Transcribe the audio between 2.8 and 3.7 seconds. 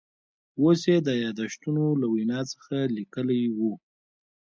لیکلي و.